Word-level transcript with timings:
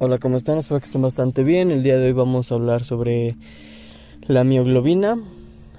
Hola, 0.00 0.18
¿cómo 0.18 0.36
están? 0.36 0.58
Espero 0.58 0.80
que 0.80 0.86
estén 0.86 1.02
bastante 1.02 1.44
bien. 1.44 1.70
El 1.70 1.84
día 1.84 1.96
de 1.96 2.06
hoy 2.06 2.12
vamos 2.12 2.50
a 2.50 2.56
hablar 2.56 2.82
sobre 2.82 3.36
la 4.26 4.42
mioglobina. 4.42 5.16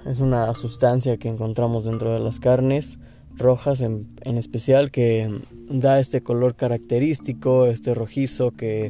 Es 0.06 0.20
una 0.20 0.56
sustancia 0.56 1.18
que 1.18 1.28
encontramos 1.28 1.84
dentro 1.84 2.14
de 2.14 2.22
las 2.22 2.40
carnes 2.40 2.98
rojas 3.36 3.82
en, 3.82 4.08
en, 4.22 4.38
especial 4.38 4.90
que 4.90 5.42
da 5.68 6.00
este 6.00 6.24
color 6.24 6.56
característico, 6.56 7.66
este 7.66 7.94
rojizo 7.94 8.52
que 8.52 8.90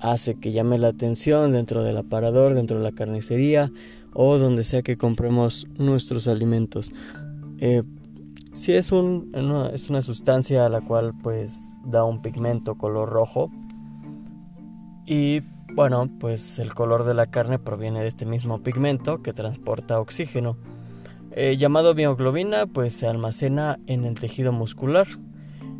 hace 0.00 0.34
que 0.34 0.52
llame 0.52 0.76
la 0.76 0.88
atención 0.88 1.52
dentro 1.52 1.82
del 1.82 1.96
aparador, 1.96 2.52
dentro 2.52 2.76
de 2.76 2.82
la 2.82 2.92
carnicería 2.92 3.72
o 4.12 4.36
donde 4.36 4.64
sea 4.64 4.82
que 4.82 4.98
compremos 4.98 5.66
nuestros 5.78 6.26
alimentos. 6.28 6.92
Eh, 7.58 7.84
si 8.52 8.74
es, 8.74 8.92
un, 8.92 9.32
es 9.72 9.88
una 9.88 10.02
sustancia 10.02 10.66
a 10.66 10.68
la 10.68 10.82
cual 10.82 11.14
pues 11.22 11.72
da 11.86 12.04
un 12.04 12.20
pigmento 12.20 12.76
color 12.76 13.08
rojo, 13.08 13.50
y 15.06 15.40
bueno, 15.74 16.08
pues 16.20 16.58
el 16.58 16.74
color 16.74 17.04
de 17.04 17.14
la 17.14 17.26
carne 17.26 17.58
proviene 17.58 18.02
de 18.02 18.08
este 18.08 18.26
mismo 18.26 18.62
pigmento 18.62 19.22
que 19.22 19.32
transporta 19.32 20.00
oxígeno. 20.00 20.56
Eh, 21.30 21.56
llamado 21.56 21.94
mioglobina, 21.94 22.66
pues 22.66 22.92
se 22.92 23.06
almacena 23.06 23.78
en 23.86 24.04
el 24.04 24.20
tejido 24.20 24.52
muscular. 24.52 25.06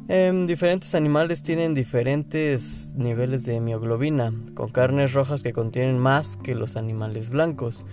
Em, 0.09 0.47
diferentes 0.47 0.95
animales 0.95 1.43
tienen 1.43 1.75
diferentes 1.75 2.95
niveles 2.97 3.45
de 3.45 3.61
mioglobina, 3.61 4.33
con 4.55 4.71
carnes 4.71 5.13
rojas 5.13 5.43
que 5.43 5.53
contienen 5.53 5.99
más 5.99 6.37
que 6.37 6.55
los 6.55 6.77
animales 6.77 7.31
blancos 7.31 7.85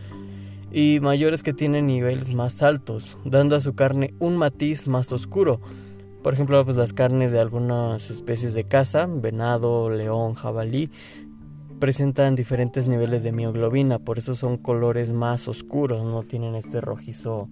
y 0.71 0.99
mayores 1.01 1.43
que 1.43 1.53
tienen 1.53 1.87
niveles 1.87 2.33
más 2.33 2.61
altos, 2.61 3.17
dando 3.25 3.55
a 3.55 3.59
su 3.59 3.75
carne 3.75 4.13
un 4.19 4.37
matiz 4.37 4.87
más 4.87 5.11
oscuro. 5.11 5.59
Por 6.23 6.33
ejemplo, 6.33 6.63
pues 6.65 6.75
las 6.75 6.91
carnes 6.91 7.31
de 7.31 7.39
algunas 7.39 8.09
especies 8.09 8.53
de 8.53 8.65
caza, 8.65 9.07
venado, 9.07 9.89
león, 9.89 10.33
jabalí, 10.33 10.91
presentan 11.79 12.35
diferentes 12.35 12.87
niveles 12.87 13.23
de 13.23 13.31
mioglobina, 13.31 13.99
por 13.99 14.19
eso 14.19 14.35
son 14.35 14.57
colores 14.57 15.11
más 15.11 15.47
oscuros, 15.47 16.03
no 16.03 16.23
tienen 16.23 16.55
este 16.55 16.81
rojizo 16.81 17.47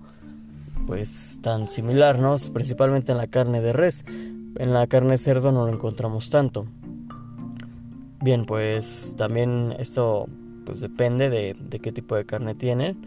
pues 0.86 1.40
tan 1.42 1.70
similar, 1.72 2.20
¿no? 2.20 2.36
Principalmente 2.54 3.12
en 3.14 3.18
la 3.18 3.28
carne 3.28 3.62
de 3.62 3.74
res. 3.74 4.04
En 4.08 4.74
la 4.74 4.88
carne 4.88 5.12
de 5.12 5.18
cerdo 5.18 5.52
no 5.52 5.66
lo 5.66 5.74
encontramos 5.74 6.30
tanto. 6.30 6.66
Bien, 8.22 8.46
pues 8.46 9.16
también 9.18 9.76
esto 9.80 10.28
pues 10.66 10.81
depende 10.81 11.30
de, 11.30 11.56
de 11.59 11.80
qué 11.80 11.92
tipo 11.92 12.16
de 12.16 12.26
carne 12.26 12.54
tienen. 12.54 12.98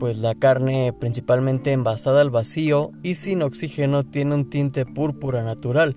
Pues 0.00 0.16
la 0.16 0.34
carne 0.34 0.94
principalmente 0.98 1.72
envasada 1.72 2.22
al 2.22 2.30
vacío 2.30 2.90
y 3.02 3.16
sin 3.16 3.42
oxígeno 3.42 4.02
tiene 4.02 4.34
un 4.34 4.48
tinte 4.48 4.86
púrpura 4.86 5.44
natural. 5.44 5.94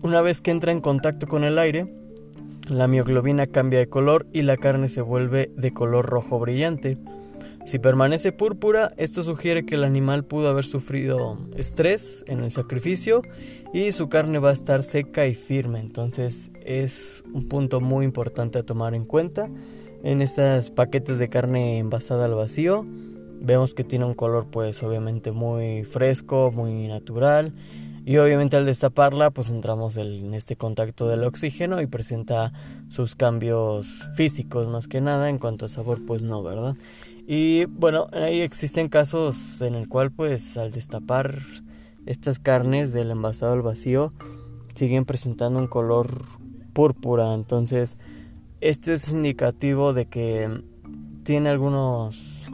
Una 0.00 0.20
vez 0.22 0.40
que 0.40 0.52
entra 0.52 0.70
en 0.70 0.80
contacto 0.80 1.26
con 1.26 1.42
el 1.42 1.58
aire, 1.58 1.92
la 2.68 2.86
mioglobina 2.86 3.48
cambia 3.48 3.80
de 3.80 3.88
color 3.88 4.28
y 4.32 4.42
la 4.42 4.56
carne 4.56 4.88
se 4.88 5.00
vuelve 5.00 5.50
de 5.56 5.72
color 5.72 6.06
rojo 6.06 6.38
brillante. 6.38 6.98
Si 7.66 7.80
permanece 7.80 8.30
púrpura, 8.30 8.92
esto 8.96 9.24
sugiere 9.24 9.66
que 9.66 9.74
el 9.74 9.82
animal 9.82 10.24
pudo 10.24 10.48
haber 10.48 10.64
sufrido 10.64 11.36
estrés 11.56 12.24
en 12.28 12.44
el 12.44 12.52
sacrificio 12.52 13.22
y 13.74 13.90
su 13.90 14.08
carne 14.08 14.38
va 14.38 14.50
a 14.50 14.52
estar 14.52 14.84
seca 14.84 15.26
y 15.26 15.34
firme. 15.34 15.80
Entonces 15.80 16.52
es 16.64 17.24
un 17.34 17.48
punto 17.48 17.80
muy 17.80 18.04
importante 18.04 18.60
a 18.60 18.62
tomar 18.62 18.94
en 18.94 19.04
cuenta. 19.04 19.50
En 20.02 20.22
estos 20.22 20.70
paquetes 20.70 21.18
de 21.18 21.28
carne 21.28 21.78
envasada 21.78 22.24
al 22.24 22.34
vacío, 22.34 22.86
vemos 23.40 23.74
que 23.74 23.84
tiene 23.84 24.06
un 24.06 24.14
color 24.14 24.46
pues 24.50 24.82
obviamente 24.82 25.30
muy 25.30 25.84
fresco, 25.84 26.50
muy 26.54 26.88
natural. 26.88 27.52
Y 28.06 28.16
obviamente 28.16 28.56
al 28.56 28.64
destaparla 28.64 29.30
pues 29.30 29.50
entramos 29.50 29.98
en 29.98 30.32
este 30.32 30.56
contacto 30.56 31.06
del 31.06 31.22
oxígeno 31.24 31.82
y 31.82 31.86
presenta 31.86 32.52
sus 32.88 33.14
cambios 33.14 34.08
físicos 34.16 34.68
más 34.68 34.88
que 34.88 35.02
nada 35.02 35.28
en 35.28 35.38
cuanto 35.38 35.66
a 35.66 35.68
sabor 35.68 36.00
pues 36.06 36.22
no, 36.22 36.42
¿verdad? 36.42 36.76
Y 37.26 37.66
bueno, 37.66 38.08
ahí 38.12 38.40
existen 38.40 38.88
casos 38.88 39.36
en 39.60 39.74
el 39.74 39.86
cual 39.86 40.10
pues 40.10 40.56
al 40.56 40.72
destapar 40.72 41.42
estas 42.06 42.38
carnes 42.38 42.94
del 42.94 43.10
envasado 43.10 43.52
al 43.52 43.62
vacío 43.62 44.14
siguen 44.74 45.04
presentando 45.04 45.58
un 45.58 45.66
color 45.66 46.24
púrpura, 46.72 47.34
entonces 47.34 47.98
esto 48.60 48.92
es 48.92 49.08
indicativo 49.08 49.92
de 49.92 50.06
que 50.06 50.62
tiene 51.24 51.48
algunos 51.48 52.44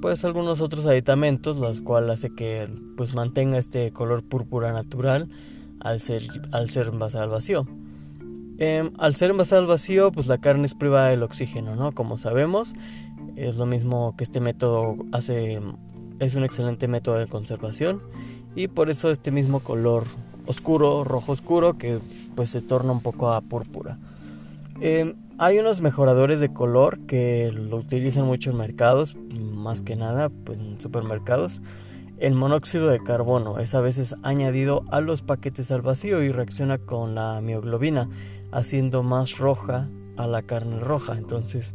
pues 0.00 0.24
algunos 0.24 0.60
otros 0.60 0.86
aditamentos, 0.86 1.56
los 1.56 1.80
cuales 1.80 2.10
hace 2.10 2.34
que 2.34 2.68
pues 2.96 3.14
mantenga 3.14 3.58
este 3.58 3.92
color 3.92 4.22
púrpura 4.22 4.72
natural 4.72 5.28
al 5.80 6.00
ser, 6.00 6.22
al 6.52 6.70
ser 6.70 6.88
envasada 6.88 7.24
al 7.24 7.30
vacío. 7.30 7.66
Em, 8.58 8.92
al 8.98 9.14
ser 9.14 9.30
envasada 9.30 9.60
al 9.60 9.66
vacío, 9.66 10.12
pues 10.12 10.26
la 10.28 10.38
carne 10.38 10.66
es 10.66 10.74
privada 10.74 11.08
del 11.08 11.22
oxígeno, 11.22 11.76
¿no? 11.76 11.92
Como 11.92 12.18
sabemos, 12.18 12.74
es 13.36 13.56
lo 13.56 13.66
mismo 13.66 14.14
que 14.16 14.24
este 14.24 14.40
método 14.40 14.96
hace, 15.12 15.60
es 16.20 16.34
un 16.34 16.44
excelente 16.44 16.88
método 16.88 17.18
de 17.18 17.26
conservación 17.26 18.00
y 18.54 18.68
por 18.68 18.90
eso 18.90 19.10
este 19.10 19.30
mismo 19.30 19.60
color 19.60 20.04
oscuro, 20.46 21.04
rojo 21.04 21.32
oscuro, 21.32 21.76
que 21.78 21.98
pues 22.34 22.50
se 22.50 22.62
torna 22.62 22.92
un 22.92 23.00
poco 23.00 23.32
a 23.32 23.40
púrpura. 23.40 23.98
Em, 24.80 25.14
hay 25.38 25.58
unos 25.58 25.80
mejoradores 25.80 26.40
de 26.40 26.52
color 26.52 27.00
que 27.06 27.50
lo 27.52 27.76
utilizan 27.76 28.24
mucho 28.24 28.50
en 28.50 28.58
mercados, 28.58 29.16
más 29.16 29.82
que 29.82 29.96
nada 29.96 30.28
pues, 30.28 30.58
en 30.58 30.80
supermercados. 30.80 31.60
El 32.18 32.34
monóxido 32.34 32.88
de 32.88 33.02
carbono 33.02 33.58
es 33.58 33.74
a 33.74 33.80
veces 33.80 34.14
añadido 34.22 34.84
a 34.90 35.00
los 35.00 35.22
paquetes 35.22 35.70
al 35.70 35.82
vacío 35.82 36.22
y 36.22 36.32
reacciona 36.32 36.78
con 36.78 37.14
la 37.14 37.40
mioglobina, 37.42 38.08
haciendo 38.52 39.02
más 39.02 39.38
roja 39.38 39.88
a 40.16 40.26
la 40.26 40.42
carne 40.42 40.80
roja. 40.80 41.16
Entonces, 41.18 41.74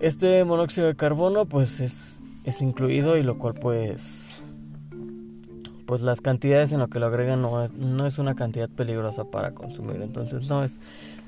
este 0.00 0.44
monóxido 0.44 0.86
de 0.86 0.96
carbono 0.96 1.46
pues 1.46 1.80
es, 1.80 2.20
es 2.44 2.60
incluido 2.60 3.16
y 3.16 3.22
lo 3.22 3.38
cual 3.38 3.54
pues 3.54 4.24
pues 5.86 6.00
las 6.00 6.20
cantidades 6.20 6.72
en 6.72 6.80
lo 6.80 6.88
que 6.88 6.98
lo 6.98 7.06
agregan 7.06 7.42
no, 7.42 7.68
no 7.68 8.06
es 8.06 8.18
una 8.18 8.34
cantidad 8.34 8.68
peligrosa 8.68 9.24
para 9.24 9.52
consumir. 9.52 10.00
Entonces 10.00 10.48
no 10.48 10.64
es 10.64 10.78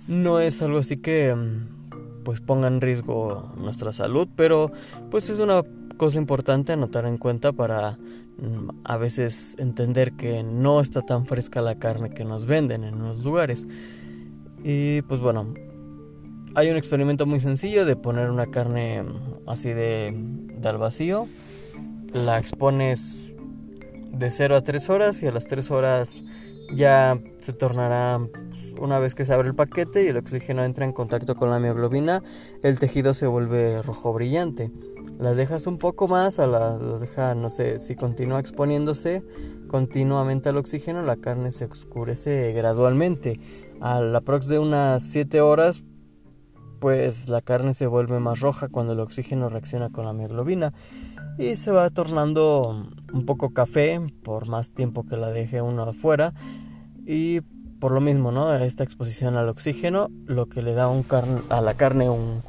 no 0.09 0.41
es 0.41 0.63
algo 0.63 0.79
así 0.79 0.99
que 0.99 1.35
mm, 1.35 2.23
pues 2.25 2.41
ponga 2.41 2.69
en 2.69 2.81
riesgo 2.81 3.53
nuestra 3.57 3.93
salud, 3.93 4.29
pero 4.37 4.73
pues 5.11 5.31
es 5.31 5.39
una 5.39 5.63
cosa 5.97 6.19
importante 6.19 6.73
a 6.73 6.77
notar 6.77 7.07
en 7.07 7.19
cuenta 7.19 7.53
para 7.53 7.99
mm, 8.39 8.83
a 8.85 8.97
veces 8.97 9.57
entender 9.59 10.13
que 10.13 10.43
no 10.43 10.81
está 10.81 11.03
tan 11.03 11.27
fresca 11.27 11.61
la 11.61 11.77
carne 11.77 12.11
que 12.11 12.25
nos 12.25 12.47
venden 12.47 12.85
en 12.85 12.99
los 12.99 13.25
lugares. 13.25 13.67
Y 14.63 15.03
pues 15.03 15.21
bueno, 15.21 15.55
hay 16.55 16.71
un 16.71 16.77
experimento 16.77 17.27
muy 17.27 17.41
sencillo 17.41 17.85
de 17.85 17.97
poner 17.97 18.31
una 18.31 18.47
carne 18.47 19.03
mm, 19.03 19.49
así 19.49 19.69
de, 19.71 20.15
de 20.15 20.69
al 20.69 20.79
vacío. 20.79 21.29
La 22.13 22.39
expones 22.39 23.35
de 24.13 24.31
0 24.31 24.57
a 24.57 24.63
3 24.63 24.91
horas 24.91 25.23
y 25.23 25.27
a 25.27 25.33
las 25.33 25.47
3 25.47 25.71
horas 25.71 26.23
ya 26.73 27.21
se 27.41 27.53
tornará 27.53 28.21
pues, 28.51 28.75
una 28.81 28.99
vez 28.99 29.15
que 29.15 29.25
se 29.25 29.33
abre 29.33 29.49
el 29.49 29.55
paquete 29.55 30.05
y 30.05 30.09
el 30.09 30.17
oxígeno 30.17 30.65
entra 30.65 30.85
en 30.85 30.93
contacto 30.93 31.35
con 31.35 31.51
la 31.51 31.59
mioglobina, 31.59 32.23
el 32.63 32.79
tejido 32.79 33.15
se 33.15 33.27
vuelve 33.27 33.83
rojo 33.83 34.13
brillante. 34.13 34.71
Las 35.19 35.37
dejas 35.37 35.67
un 35.67 35.79
poco 35.79 36.09
más, 36.09 36.39
a 36.39 36.47
la, 36.47 36.77
las 36.77 37.01
deja, 37.01 37.35
no 37.35 37.49
sé, 37.49 37.79
si 37.79 37.97
continúa 37.97 38.41
exponiéndose 38.41 39.23
continuamente 39.69 40.49
al 40.49 40.59
oxígeno, 40.59 41.03
la 41.03 41.17
carne 41.17 41.53
se 41.53 41.65
oscurece 41.65 42.53
gradualmente. 42.53 43.41
A 43.81 44.01
la 44.01 44.21
próxima 44.21 44.55
de 44.55 44.59
unas 44.61 45.03
7 45.03 45.41
horas, 45.41 45.83
pues 46.81 47.29
la 47.29 47.41
carne 47.41 47.75
se 47.75 47.87
vuelve 47.87 48.21
más 48.21 48.41
roja 48.41 48.69
cuando 48.69 48.93
el 48.93 49.01
oxígeno 49.01 49.49
reacciona 49.49 49.91
con 49.91 50.05
la 50.05 50.13
mioglobina 50.13 50.73
y 51.39 51.57
se 51.57 51.71
va 51.71 51.89
tornando 51.91 52.87
un 53.13 53.27
poco 53.27 53.51
café 53.51 54.01
por 54.23 54.49
más 54.49 54.73
tiempo 54.73 55.05
que 55.05 55.17
la 55.17 55.31
deje 55.31 55.63
uno 55.63 55.83
afuera 55.83 56.33
y 57.05 57.41
por 57.81 57.93
lo 57.93 58.01
mismo, 58.01 58.33
¿no? 58.33 58.55
Esta 58.55 58.85
exposición 58.85 59.37
al 59.37 59.49
oxígeno, 59.49 60.09
lo 60.25 60.47
que 60.47 60.63
le 60.63 60.73
da 60.73 60.89
un 60.89 61.05
a 61.51 61.61
la 61.61 61.75
carne 61.75 62.09
un, 62.09 62.43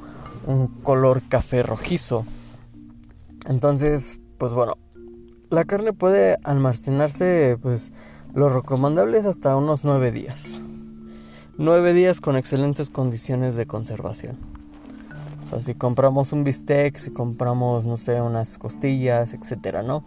un 0.45 0.67
color 0.67 1.21
café 1.27 1.63
rojizo. 1.63 2.25
Entonces, 3.45 4.19
pues 4.37 4.53
bueno, 4.53 4.77
la 5.49 5.65
carne 5.65 5.93
puede 5.93 6.37
almacenarse, 6.43 7.57
pues 7.61 7.91
lo 8.33 8.49
recomendable 8.49 9.17
es 9.17 9.25
hasta 9.25 9.55
unos 9.55 9.83
9 9.83 10.11
días. 10.11 10.61
9 11.57 11.93
días 11.93 12.21
con 12.21 12.37
excelentes 12.37 12.89
condiciones 12.89 13.55
de 13.55 13.65
conservación. 13.65 14.56
Si 15.63 15.73
compramos 15.75 16.33
un 16.33 16.43
bistec, 16.43 16.97
si 16.97 17.11
compramos, 17.11 17.85
no 17.85 17.97
sé, 17.97 18.21
unas 18.21 18.57
costillas, 18.57 19.33
etcétera, 19.33 19.81
¿no? 19.81 20.03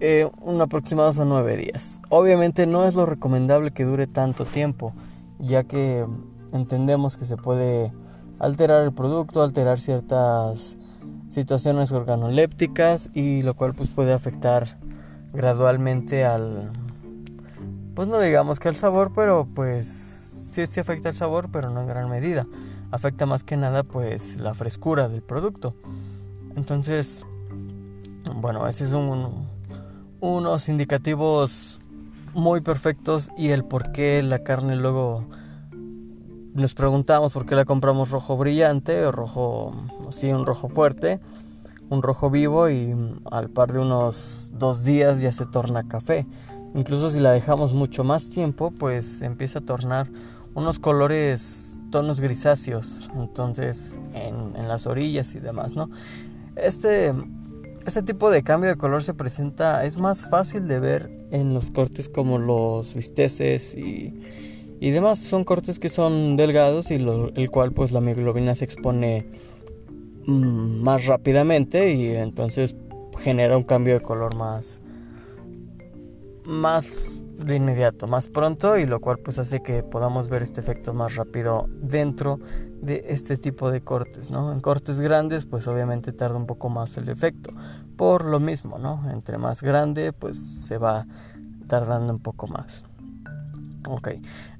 Eh, 0.00 0.28
un 0.42 0.60
aproximado 0.60 1.12
son 1.12 1.28
nueve 1.28 1.56
días. 1.56 2.00
Obviamente 2.08 2.66
no 2.66 2.84
es 2.84 2.94
lo 2.94 3.06
recomendable 3.06 3.70
que 3.70 3.84
dure 3.84 4.06
tanto 4.06 4.44
tiempo, 4.44 4.92
ya 5.38 5.64
que 5.64 6.06
entendemos 6.52 7.16
que 7.16 7.24
se 7.24 7.36
puede 7.36 7.92
alterar 8.38 8.82
el 8.82 8.92
producto, 8.92 9.42
alterar 9.42 9.80
ciertas 9.80 10.76
situaciones 11.30 11.90
organolépticas 11.92 13.10
y 13.12 13.42
lo 13.42 13.54
cual 13.54 13.74
pues 13.74 13.88
puede 13.88 14.12
afectar 14.12 14.78
gradualmente 15.32 16.24
al 16.24 16.70
pues 17.94 18.08
no 18.08 18.20
digamos 18.20 18.58
que 18.58 18.68
al 18.68 18.76
sabor, 18.76 19.12
pero 19.14 19.46
pues 19.54 19.88
sí, 20.50 20.66
sí 20.66 20.80
afecta 20.80 21.08
el 21.08 21.14
sabor, 21.14 21.48
pero 21.52 21.70
no 21.70 21.80
en 21.80 21.86
gran 21.86 22.10
medida. 22.10 22.46
Afecta 22.94 23.26
más 23.26 23.42
que 23.42 23.56
nada 23.56 23.82
pues 23.82 24.36
la 24.36 24.54
frescura 24.54 25.08
del 25.08 25.20
producto. 25.20 25.74
Entonces, 26.54 27.26
bueno, 28.36 28.68
ese 28.68 28.84
es 28.84 28.92
un, 28.92 29.48
unos 30.20 30.68
indicativos 30.68 31.80
muy 32.34 32.60
perfectos 32.60 33.30
y 33.36 33.48
el 33.48 33.64
por 33.64 33.90
qué 33.90 34.22
la 34.22 34.44
carne 34.44 34.76
luego 34.76 35.24
nos 36.52 36.74
preguntamos 36.74 37.32
por 37.32 37.46
qué 37.46 37.56
la 37.56 37.64
compramos 37.64 38.10
rojo 38.10 38.36
brillante 38.36 39.10
rojo, 39.10 39.74
así 40.08 40.32
un 40.32 40.46
rojo 40.46 40.68
fuerte, 40.68 41.18
un 41.90 42.00
rojo 42.00 42.30
vivo 42.30 42.70
y 42.70 42.94
al 43.28 43.50
par 43.50 43.72
de 43.72 43.80
unos 43.80 44.50
dos 44.52 44.84
días 44.84 45.20
ya 45.20 45.32
se 45.32 45.46
torna 45.46 45.88
café. 45.88 46.26
Incluso 46.76 47.10
si 47.10 47.18
la 47.18 47.32
dejamos 47.32 47.72
mucho 47.72 48.04
más 48.04 48.30
tiempo, 48.30 48.70
pues 48.70 49.20
empieza 49.20 49.58
a 49.58 49.62
tornar 49.62 50.06
unos 50.54 50.78
colores, 50.78 51.73
tonos 51.94 52.18
grisáceos, 52.18 53.08
entonces 53.14 54.00
en, 54.14 54.66
las 54.66 54.84
orillas 54.88 55.32
y 55.36 55.38
demás, 55.38 55.76
¿no? 55.76 55.88
Este 56.56 57.12
este 57.86 58.02
tipo 58.02 58.32
de 58.32 58.42
cambio 58.42 58.70
de 58.70 58.76
color 58.76 59.04
se 59.04 59.14
presenta, 59.14 59.84
es 59.84 59.96
más 59.96 60.28
fácil 60.28 60.66
de 60.66 60.80
ver 60.80 61.08
en 61.30 61.54
los 61.54 61.70
cortes 61.70 62.08
como 62.08 62.38
los 62.38 62.94
bisteces 62.94 63.76
y, 63.76 64.12
y 64.80 64.90
demás. 64.90 65.20
Son 65.20 65.44
cortes 65.44 65.78
que 65.78 65.88
son 65.88 66.36
delgados 66.36 66.90
y 66.90 66.94
el 66.94 67.50
cual 67.52 67.70
pues 67.70 67.92
la 67.92 68.00
mioglobina 68.00 68.56
se 68.56 68.64
expone 68.64 69.26
mm, 70.26 70.82
más 70.82 71.06
rápidamente 71.06 71.92
y 71.92 72.08
entonces 72.08 72.74
genera 73.20 73.56
un 73.56 73.62
cambio 73.62 73.94
de 73.94 74.00
color 74.00 74.34
más, 74.34 74.80
más 76.44 77.14
de 77.36 77.56
inmediato, 77.56 78.06
más 78.06 78.28
pronto 78.28 78.76
y 78.78 78.86
lo 78.86 79.00
cual 79.00 79.18
pues 79.18 79.38
hace 79.38 79.62
que 79.62 79.82
podamos 79.82 80.28
ver 80.28 80.42
este 80.42 80.60
efecto 80.60 80.94
más 80.94 81.16
rápido 81.16 81.66
dentro 81.68 82.38
de 82.80 83.06
este 83.08 83.36
tipo 83.36 83.70
de 83.70 83.80
cortes, 83.80 84.30
¿no? 84.30 84.52
En 84.52 84.60
cortes 84.60 85.00
grandes 85.00 85.44
pues 85.44 85.66
obviamente 85.66 86.12
tarda 86.12 86.36
un 86.36 86.46
poco 86.46 86.68
más 86.68 86.96
el 86.96 87.08
efecto, 87.08 87.50
por 87.96 88.24
lo 88.24 88.40
mismo, 88.40 88.78
¿no? 88.78 89.10
Entre 89.10 89.38
más 89.38 89.62
grande 89.62 90.12
pues 90.12 90.38
se 90.38 90.78
va 90.78 91.06
tardando 91.66 92.12
un 92.12 92.20
poco 92.20 92.46
más. 92.46 92.84
Ok, 93.88 94.08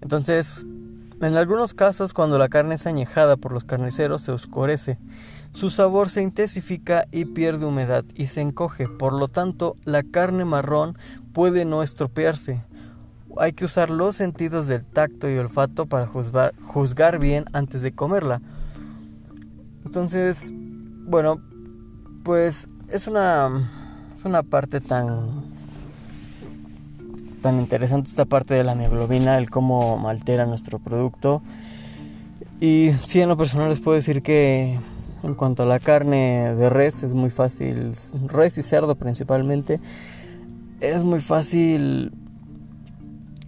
entonces 0.01 0.67
en 1.21 1.37
algunos 1.37 1.75
casos 1.75 2.13
cuando 2.13 2.39
la 2.39 2.49
carne 2.49 2.75
es 2.75 2.87
añejada 2.87 3.37
por 3.37 3.53
los 3.53 3.65
carniceros 3.65 4.23
se 4.23 4.33
oscurece, 4.33 4.99
su 5.53 5.71
sabor 5.71 6.11
se 6.11 6.21
intensifica 6.21 7.07
y 7.13 7.27
pierde 7.27 7.65
humedad 7.65 8.05
y 8.17 8.27
se 8.27 8.41
encoge, 8.41 8.89
por 8.89 9.13
lo 9.13 9.29
tanto 9.29 9.77
la 9.85 10.03
carne 10.03 10.45
marrón 10.45 10.99
puede 11.35 11.67
no 11.67 11.83
estropearse. 11.83 12.63
Hay 13.37 13.53
que 13.53 13.67
usar 13.67 13.91
los 13.91 14.17
sentidos 14.17 14.69
del 14.69 14.85
tacto 14.85 15.29
y 15.29 15.37
olfato 15.37 15.87
para 15.87 16.07
juzgar, 16.07 16.55
juzgar 16.67 17.19
bien 17.19 17.45
antes 17.53 17.83
de 17.83 17.93
comerla. 17.93 18.41
Entonces, 19.85 20.53
bueno, 20.55 21.43
pues 22.23 22.69
es 22.91 23.07
una, 23.07 23.71
es 24.17 24.25
una 24.25 24.43
parte 24.43 24.81
tan, 24.81 25.45
tan 27.43 27.59
interesante 27.59 28.09
esta 28.09 28.25
parte 28.25 28.55
de 28.55 28.65
la 28.65 28.75
mioglobina, 28.75 29.37
el 29.37 29.51
cómo 29.51 30.09
altera 30.09 30.47
nuestro 30.47 30.79
producto. 30.79 31.43
Y 32.61 32.93
sí, 33.01 33.21
en 33.21 33.29
lo 33.29 33.37
personal 33.37 33.69
les 33.69 33.81
puedo 33.81 33.97
decir 33.97 34.23
que 34.23 34.79
en 35.25 35.35
cuanto 35.35 35.65
a 35.65 35.67
la 35.67 35.81
carne 35.81 36.55
de 36.55 36.71
res 36.71 37.03
es 37.03 37.13
muy 37.15 37.31
fácil, 37.31 37.93
res 38.29 38.59
y 38.59 38.63
cerdo 38.63 38.95
principalmente, 38.95 39.81
es 40.91 41.03
muy 41.03 41.21
fácil 41.21 42.13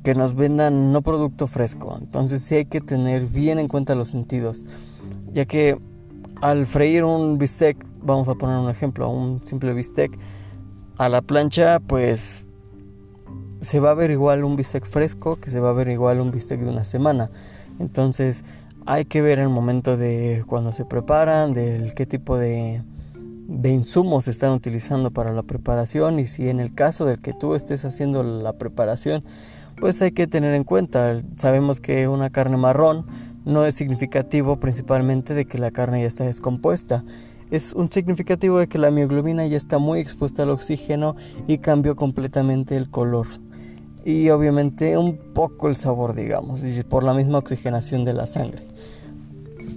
que 0.02 0.14
nos 0.14 0.34
vendan 0.34 0.92
no 0.92 1.02
producto 1.02 1.46
fresco. 1.46 1.96
Entonces 2.00 2.42
sí 2.42 2.54
hay 2.54 2.64
que 2.64 2.80
tener 2.80 3.26
bien 3.26 3.58
en 3.58 3.68
cuenta 3.68 3.94
los 3.94 4.08
sentidos. 4.08 4.64
Ya 5.32 5.44
que 5.46 5.78
al 6.40 6.66
freír 6.66 7.04
un 7.04 7.38
bistec, 7.38 7.84
vamos 8.02 8.28
a 8.28 8.34
poner 8.34 8.58
un 8.58 8.70
ejemplo, 8.70 9.10
un 9.10 9.42
simple 9.42 9.72
bistec, 9.72 10.16
a 10.96 11.08
la 11.08 11.22
plancha 11.22 11.80
pues 11.80 12.44
se 13.60 13.80
va 13.80 13.90
a 13.90 13.94
ver 13.94 14.10
igual 14.10 14.44
un 14.44 14.56
bistec 14.56 14.86
fresco 14.86 15.36
que 15.36 15.50
se 15.50 15.60
va 15.60 15.70
a 15.70 15.72
ver 15.72 15.88
igual 15.88 16.20
un 16.20 16.30
bistec 16.30 16.60
de 16.60 16.70
una 16.70 16.84
semana. 16.84 17.30
Entonces 17.78 18.44
hay 18.86 19.04
que 19.04 19.20
ver 19.20 19.40
el 19.40 19.48
momento 19.48 19.96
de 19.96 20.44
cuando 20.46 20.72
se 20.72 20.84
preparan, 20.84 21.52
del 21.52 21.94
qué 21.94 22.06
tipo 22.06 22.38
de 22.38 22.82
de 23.46 23.70
insumos 23.70 24.28
están 24.28 24.50
utilizando 24.50 25.10
para 25.10 25.32
la 25.32 25.43
preparación 25.43 26.19
y 26.19 26.26
si 26.26 26.48
en 26.48 26.60
el 26.60 26.75
caso 26.75 27.04
del 27.04 27.20
que 27.20 27.32
tú 27.32 27.54
estés 27.54 27.84
haciendo 27.84 28.22
la 28.22 28.54
preparación 28.54 29.25
pues 29.78 30.00
hay 30.02 30.12
que 30.12 30.26
tener 30.26 30.54
en 30.54 30.64
cuenta. 30.64 31.22
Sabemos 31.37 31.81
que 31.81 32.08
una 32.08 32.31
carne 32.31 32.56
marrón 32.56 33.06
no 33.44 33.64
es 33.64 33.75
significativo 33.75 34.58
principalmente 34.58 35.34
de 35.34 35.44
que 35.44 35.58
la 35.58 35.70
carne 35.70 36.02
ya 36.02 36.08
está 36.08 36.25
descompuesta. 36.25 37.04
Es 37.50 37.72
un 37.75 37.90
significativo 37.93 38.58
de 38.58 38.66
que 38.66 38.78
la 38.78 38.90
mioglobina 38.90 39.46
ya 39.46 39.56
está 39.56 39.78
muy 39.78 40.00
expuesta 40.00 40.42
al 40.42 40.50
oxígeno 40.50 41.14
y 41.46 41.58
cambió 41.58 41.94
completamente 41.94 42.76
el 42.76 42.90
color. 42.90 43.26
Y 44.04 44.31
obviamente 44.31 44.96
un 44.96 45.16
poco 45.16 45.69
el 45.69 45.76
sabor 45.76 46.14
digamos 46.14 46.62
por 46.88 47.02
la 47.02 47.12
misma 47.12 47.38
oxigenación 47.38 48.04
de 48.04 48.14
la 48.14 48.26
sangre. 48.26 48.62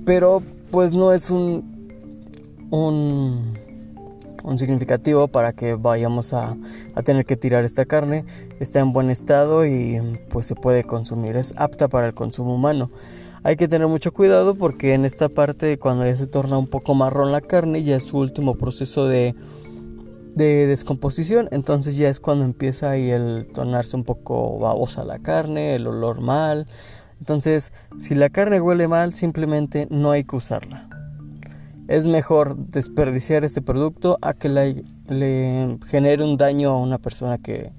Pero 0.06 0.42
pues 0.72 0.94
no 0.94 1.14
es 1.14 1.30
un 1.30 1.79
un, 2.72 3.58
significativo 4.58 5.28
para 5.28 5.54
que 5.54 5.76
vayamos 5.76 6.34
a, 6.34 6.58
tener 7.04 7.26
que 7.26 7.36
tirar 7.36 7.64
esta 7.64 7.86
carne. 7.86 8.26
Está 8.60 8.80
en 8.80 8.94
buen 8.94 9.10
estado 9.10 9.66
y 9.66 10.20
pues 10.30 10.46
se 10.46 10.56
puede 10.56 10.84
consumir. 10.84 11.36
Es 11.36 11.54
apta 11.58 11.88
para 11.88 12.08
el 12.08 12.14
consumo 12.14 12.56
humano. 12.56 12.92
Hay 13.44 13.56
que 13.56 13.68
tener 13.68 13.88
mucho 13.88 14.12
cuidado 14.12 14.56
porque 14.56 14.94
en 14.94 15.06
esta 15.06 15.30
parte 15.30 15.80
cuando 15.80 16.06
ya 16.06 16.16
se 16.16 16.28
torna 16.28 16.58
un 16.58 16.68
poco 16.68 16.94
marrón 16.94 17.32
la 17.32 17.40
carne 17.40 17.84
ya 17.84 17.96
es 17.96 18.04
su 18.04 18.18
último 18.18 18.56
proceso 18.56 19.08
de, 19.08 19.34
de 20.36 20.68
descomposición. 20.68 21.48
Entonces 21.52 21.96
ya 21.96 22.10
es 22.10 22.20
cuando 22.20 22.44
empieza 22.44 22.90
ahí 22.90 23.12
el 23.12 23.48
tornarse 23.54 23.96
un 23.96 24.04
poco 24.04 24.60
babosa 24.60 25.06
la 25.06 25.20
carne, 25.20 25.76
el 25.76 25.88
olor 25.88 26.20
mal. 26.20 26.68
Entonces 27.20 27.72
si 28.00 28.14
la 28.14 28.30
carne 28.30 28.60
huele 28.60 28.90
mal 28.90 29.14
simplemente 29.14 29.88
no 29.90 30.12
hay 30.12 30.26
que 30.26 30.36
usarla 30.36 30.89
es 31.90 32.06
mejor 32.06 32.56
desperdiciar 32.56 33.44
este 33.44 33.64
producto 33.64 34.20
a 34.22 34.36
que 34.36 34.48
le, 34.48 35.80
genere 35.88 36.24
un 36.24 36.38
daño 36.38 36.70
a 36.70 36.80
una 36.80 37.00
persona 37.00 37.40
que, 37.40 37.72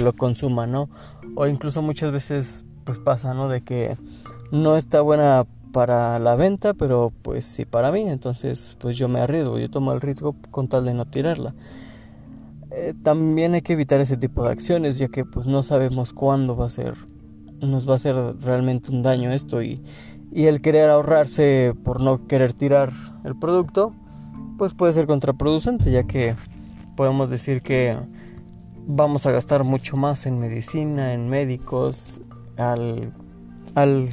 lo 0.00 0.12
consuma, 0.12 0.66
¿no? 0.66 0.88
O 1.34 1.46
incluso 1.46 1.80
muchas 1.82 2.12
veces 2.12 2.64
pues 2.84 2.98
pasa, 2.98 3.34
¿no? 3.34 3.48
De 3.48 3.62
que 3.62 3.96
no 4.52 4.76
está 4.76 5.00
buena 5.00 5.46
para 5.72 6.18
la 6.20 6.36
venta, 6.36 6.74
pero 6.74 7.12
pues 7.22 7.44
sí 7.44 7.64
para 7.64 7.90
mí, 7.90 8.02
entonces 8.02 8.76
pues 8.78 8.96
yo 8.96 9.08
me 9.08 9.20
arriesgo, 9.20 9.58
yo 9.58 9.68
tomo 9.68 9.92
el 9.92 10.00
riesgo 10.00 10.36
con 10.50 10.68
tal 10.68 10.84
de 10.84 10.94
no 10.94 11.06
tirarla. 11.06 11.54
Eh, 12.70 12.94
también 13.02 13.54
hay 13.54 13.62
que 13.62 13.72
evitar 13.72 14.00
ese 14.00 14.16
tipo 14.16 14.44
de 14.44 14.50
acciones, 14.50 14.98
ya 14.98 15.08
que 15.08 15.24
pues 15.24 15.46
no 15.46 15.64
sabemos 15.64 16.12
cuándo 16.12 16.56
va 16.56 16.66
a 16.66 16.70
ser, 16.70 16.94
nos 17.60 17.88
va 17.88 17.94
a 17.94 17.96
hacer 17.96 18.14
realmente 18.42 18.92
un 18.92 19.02
daño 19.02 19.32
esto 19.32 19.60
y, 19.60 19.82
y 20.30 20.46
el 20.46 20.60
querer 20.60 20.90
ahorrarse 20.90 21.74
por 21.82 22.00
no 22.00 22.28
querer 22.28 22.52
tirar 22.52 23.15
el 23.26 23.36
producto, 23.36 23.92
pues 24.56 24.72
puede 24.74 24.92
ser 24.92 25.06
contraproducente, 25.06 25.90
ya 25.90 26.04
que 26.04 26.34
podemos 26.96 27.28
decir 27.28 27.60
que 27.62 27.96
vamos 28.86 29.26
a 29.26 29.32
gastar 29.32 29.64
mucho 29.64 29.96
más 29.96 30.26
en 30.26 30.38
medicina, 30.38 31.12
en 31.12 31.28
médicos, 31.28 32.20
al, 32.56 33.12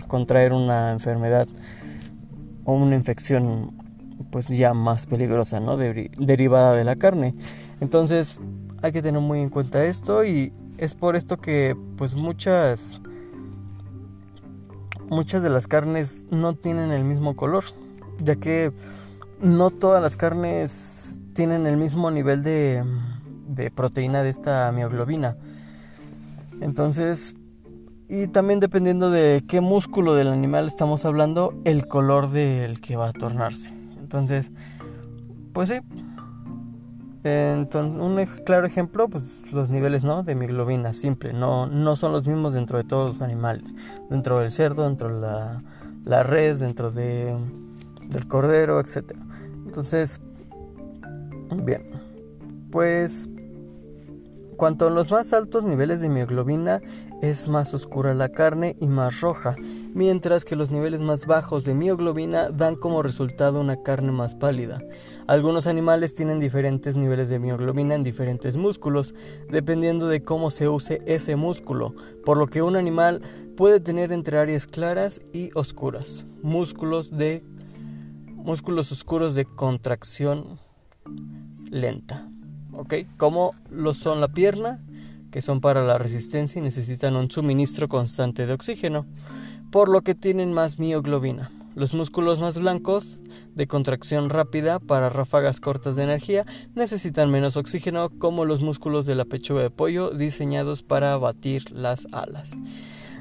contraer 0.08 0.52
una 0.52 0.92
enfermedad 0.92 1.48
o 2.66 2.74
una 2.74 2.96
infección 2.96 3.72
pues 4.32 4.48
ya 4.48 4.74
más 4.74 5.06
peligrosa, 5.06 5.60
¿no? 5.60 5.78
derivada 5.78 6.76
de 6.76 6.84
la 6.84 6.96
carne. 6.96 7.36
Entonces 7.80 8.40
hay 8.82 8.92
que 8.92 9.02
tener 9.02 9.22
muy 9.22 9.40
en 9.40 9.50
cuenta 9.50 9.86
esto 9.86 10.26
y 10.26 10.52
es 10.78 10.96
por 10.96 11.16
esto 11.16 11.38
que 11.38 11.78
pues 11.98 12.16
muchas 12.16 13.00
muchas 15.10 15.44
de 15.44 15.50
las 15.50 15.68
carnes 15.68 16.28
no 16.32 16.56
tienen 16.56 16.92
el 16.92 17.04
mismo 17.04 17.36
color, 17.36 17.64
ya 18.20 18.36
que 18.36 18.72
no 19.44 19.72
todas 19.72 20.02
las 20.02 20.16
carnes 20.16 21.22
tienen 21.34 21.68
el 21.68 21.76
mismo 21.76 22.10
nivel 22.10 22.44
de, 22.44 22.84
proteína 23.76 24.24
de 24.24 24.30
esta 24.30 24.72
mioglobina. 24.72 25.36
Entonces, 26.62 27.36
y 28.08 28.28
también 28.28 28.62
dependiendo 28.62 29.12
de 29.12 29.44
qué 29.48 29.60
músculo 29.60 30.16
del 30.16 30.30
animal 30.30 30.68
estamos 30.68 31.04
hablando, 31.04 31.54
el 31.66 31.88
color 31.88 32.30
del 32.30 32.80
que 32.80 32.96
va 32.96 33.10
a 33.10 33.14
tornarse. 33.14 33.74
Entonces, 34.00 34.50
pues 35.52 35.70
sí. 35.70 35.82
Entonces, 37.26 38.02
un 38.02 38.44
claro 38.46 38.66
ejemplo, 38.66 39.10
pues 39.10 39.40
los 39.52 39.70
niveles 39.70 40.04
¿no? 40.04 40.24
de 40.24 40.36
mioglobina 40.36 40.94
simple, 40.94 41.34
no, 41.34 41.68
no 41.68 41.96
son 41.98 42.14
los 42.14 42.26
mismos 42.26 42.54
dentro 42.54 42.78
de 42.78 42.86
todos 42.86 43.14
los 43.14 43.22
animales. 43.22 43.76
Dentro 44.10 44.40
del 44.40 44.52
cerdo, 44.52 44.86
dentro 44.86 45.14
de 45.14 45.22
la, 45.22 45.64
la 46.06 46.24
res, 46.24 46.60
dentro 46.60 46.92
de, 46.92 47.36
del 48.08 48.28
cordero, 48.28 48.80
etcétera. 48.80 49.23
Entonces, 49.74 50.22
bien, 51.64 51.82
pues 52.70 53.28
cuanto 54.56 54.86
a 54.86 54.92
los 54.92 55.10
más 55.10 55.34
altos 55.34 55.64
niveles 55.64 56.00
de 56.00 56.10
mioglobina 56.10 56.80
es 57.24 57.48
más 57.48 57.74
oscura 57.74 58.14
la 58.14 58.30
carne 58.30 58.76
y 58.80 58.86
más 58.86 59.22
roja. 59.22 59.56
mientras 59.96 60.46
que 60.46 60.56
los 60.56 60.70
niveles 60.70 61.02
más 61.02 61.26
bajos 61.26 61.64
de 61.64 61.74
mioglobina 61.74 62.50
dan 62.50 62.76
como 62.76 63.02
resultado 63.02 63.62
una 63.62 63.82
carne 63.82 64.12
más 64.12 64.36
pálida. 64.36 64.84
Algunos 65.26 65.68
animales 65.68 66.14
tienen 66.14 66.40
diferentes 66.40 66.98
niveles 66.98 67.30
de 67.30 67.40
mioglobina 67.40 67.96
en 67.96 68.04
diferentes 68.04 68.58
músculos, 68.58 69.14
dependiendo 69.50 70.08
de 70.08 70.24
cómo 70.24 70.52
se 70.52 70.68
use 70.68 71.02
ese 71.06 71.36
músculo, 71.36 71.96
por 72.26 72.38
lo 72.38 72.48
que 72.48 72.62
un 72.62 72.76
animal 72.76 73.22
puede 73.56 73.80
tener 73.80 74.12
entre 74.12 74.38
áreas 74.38 74.68
claras 74.68 75.22
y 75.32 75.52
oscuras, 75.56 76.26
músculos 76.42 77.12
de 77.12 77.44
músculos 78.44 78.92
oscuros 78.92 79.36
de 79.36 79.46
contracción 79.46 80.60
lenta, 81.70 82.28
¿ok? 82.74 82.94
Como 83.18 83.56
lo 83.72 83.94
son 83.94 84.20
la 84.20 84.28
pierna, 84.28 84.82
que 85.32 85.42
son 85.42 85.62
para 85.62 85.84
la 85.84 85.98
resistencia 85.98 86.60
y 86.60 86.64
necesitan 86.64 87.16
un 87.16 87.32
suministro 87.32 87.88
constante 87.88 88.46
de 88.46 88.54
oxígeno, 88.54 89.06
por 89.72 89.90
lo 89.90 90.02
que 90.02 90.14
tienen 90.14 90.54
más 90.54 90.78
mioglobina. 90.78 91.52
Los 91.74 91.94
músculos 91.94 92.40
más 92.40 92.60
blancos, 92.60 93.18
de 93.56 93.66
contracción 93.66 94.30
rápida 94.30 94.80
para 94.80 95.10
ráfagas 95.10 95.60
cortas 95.60 95.96
de 95.96 96.04
energía, 96.04 96.46
necesitan 96.76 97.32
menos 97.32 97.56
oxígeno 97.56 98.10
como 98.10 98.46
los 98.46 98.62
músculos 98.62 99.06
de 99.06 99.16
la 99.16 99.26
pechuga 99.26 99.62
de 99.64 99.72
pollo 99.72 100.12
diseñados 100.12 100.84
para 100.84 101.18
batir 101.18 101.72
las 101.72 102.08
alas. 102.12 102.52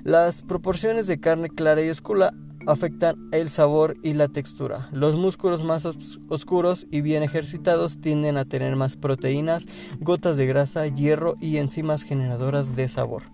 Las 0.05 0.43
proporciones 0.43 1.07
de 1.07 1.21
carne 1.21 1.49
clara 1.49 1.83
y 1.83 1.89
oscura 1.89 2.35
afectan 2.67 3.17
el 3.33 3.49
sabor 3.49 3.97
y 4.03 4.15
la 4.15 4.29
textura. 4.29 4.89
Los 4.93 5.17
músculos 5.17 5.63
más 5.63 5.87
oscuros 6.29 6.87
y 6.91 7.01
bien 7.01 7.23
ejercitados 7.23 8.01
tienden 8.01 8.37
a 8.37 8.45
tener 8.45 8.77
más 8.77 8.97
proteínas, 8.97 9.67
gotas 10.01 10.37
de 10.37 10.47
grasa, 10.47 10.87
hierro 10.87 11.37
y 11.41 11.57
enzimas 11.57 12.03
generadoras 12.03 12.77
de 12.77 12.89
sabor. 12.89 13.25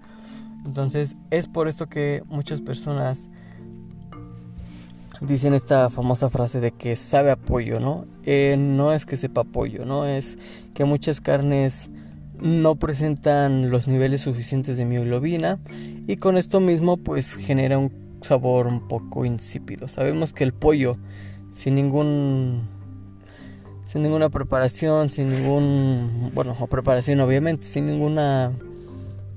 Entonces 0.65 1.17
es 1.31 1.49
por 1.49 1.69
esto 1.69 1.89
que 1.89 2.23
muchas 2.29 2.61
personas 2.61 3.29
dicen 5.21 5.55
esta 5.55 5.91
famosa 5.91 6.31
frase 6.31 6.61
de 6.61 6.73
que 6.73 6.97
sabe 6.97 7.31
a 7.31 7.37
pollo, 7.37 7.81
¿no? 7.81 8.07
Eh, 8.25 8.57
no 8.59 8.93
es 8.93 9.05
que 9.05 9.17
sepa 9.17 9.45
pollo, 9.45 9.85
¿no? 9.85 10.07
Es 10.07 10.39
que 10.75 10.85
muchas 10.85 11.21
carnes 11.21 11.89
no 12.41 12.77
presentan 12.77 13.71
los 13.71 13.89
niveles 13.89 14.21
suficientes 14.21 14.77
de 14.77 14.85
mioglobina 14.85 15.59
y 16.07 16.17
con 16.19 16.37
esto 16.37 16.61
mismo 16.61 16.97
pues 16.97 17.35
genera 17.35 17.79
un 17.79 18.08
sabor 18.21 18.67
un 18.67 18.89
poco 18.89 19.25
insípido. 19.25 19.89
Sabemos 19.89 20.33
que 20.33 20.45
el 20.45 20.53
pollo 20.53 20.97
sin 21.53 21.75
ningún 21.75 22.69
sin 23.85 24.03
ninguna 24.03 24.29
preparación, 24.29 25.09
sin 25.09 25.31
ningún 25.31 26.31
bueno, 26.35 26.55
preparación 26.69 27.21
obviamente, 27.21 27.67
sin 27.67 27.87
ninguna 27.87 28.53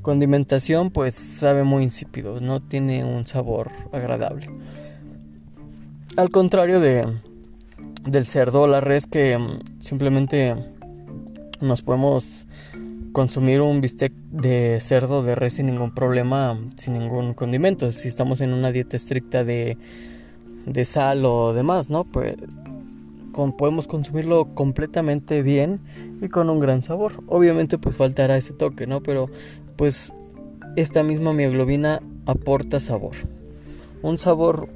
condimentación, 0.02 0.90
pues 0.90 1.16
sabe 1.16 1.64
muy 1.64 1.84
insípido, 1.84 2.42
no 2.42 2.60
tiene 2.60 3.06
un 3.06 3.26
sabor 3.28 3.72
agradable. 3.94 4.50
Al 6.18 6.30
contrario 6.30 6.80
de 6.80 7.06
del 8.06 8.26
cerdo, 8.26 8.68
la 8.68 8.82
res 8.82 9.06
que 9.06 9.38
mm, 9.38 9.80
simplemente 9.80 10.56
nos 11.60 11.82
podemos 11.82 12.26
consumir 13.12 13.62
un 13.62 13.82
bistec 13.82 14.13
de 14.13 14.80
cerdo 14.82 15.24
de 15.24 15.36
res 15.36 15.53
sin 15.53 15.68
ningún 15.68 15.94
problema, 15.94 16.58
sin 16.77 16.98
ningún 16.98 17.34
condimento. 17.34 17.91
Si 17.91 18.08
estamos 18.08 18.41
en 18.41 18.53
una 18.53 18.72
dieta 18.72 18.98
estricta 18.98 19.44
de, 19.44 19.77
de 20.65 20.86
sal 20.86 21.25
o 21.25 21.53
demás, 21.53 21.89
¿no? 21.89 22.03
Pues 22.03 22.36
podemos 23.58 23.88
consumirlo 23.88 24.53
completamente 24.53 25.41
bien 25.41 25.80
y 26.22 26.30
con 26.30 26.50
un 26.50 26.60
gran 26.60 26.84
sabor. 26.84 27.24
Obviamente 27.27 27.77
pues 27.77 27.96
faltará 27.96 28.38
ese 28.38 28.53
toque, 28.53 28.88
¿no? 28.88 29.01
Pero 29.01 29.30
pues 29.75 30.12
esta 30.75 31.03
misma 31.03 31.34
mioglobina 31.34 32.01
aporta 32.25 32.80
sabor. 32.80 33.15
Un 34.01 34.18
sabor 34.18 34.70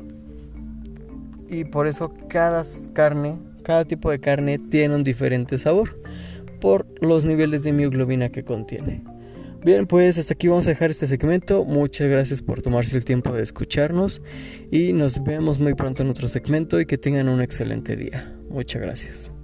y 1.49 1.65
por 1.65 1.87
eso 1.87 2.13
cada 2.27 2.63
carne, 2.93 3.37
cada 3.63 3.85
tipo 3.85 4.09
de 4.09 4.19
carne 4.19 4.57
tiene 4.57 4.95
un 4.95 5.03
diferente 5.03 5.57
sabor 5.57 6.04
por 6.65 6.87
los 6.99 7.25
niveles 7.25 7.63
de 7.63 7.73
mioglobina 7.73 8.29
que 8.29 8.43
contiene. 8.43 9.03
Bien, 9.63 9.85
pues 9.85 10.17
hasta 10.17 10.33
aquí 10.33 10.47
vamos 10.47 10.65
a 10.65 10.71
dejar 10.71 10.89
este 10.89 11.05
segmento. 11.05 11.63
Muchas 11.63 12.09
gracias 12.09 12.41
por 12.41 12.63
tomarse 12.63 12.97
el 12.97 13.05
tiempo 13.05 13.31
de 13.33 13.43
escucharnos 13.43 14.19
y 14.71 14.91
nos 14.91 15.23
vemos 15.23 15.59
muy 15.59 15.75
pronto 15.75 16.01
en 16.01 16.09
otro 16.09 16.27
segmento 16.27 16.79
y 16.79 16.87
que 16.87 16.97
tengan 16.97 17.29
un 17.29 17.43
excelente 17.43 17.95
día. 17.95 18.35
Muchas 18.49 18.81
gracias. 18.81 19.34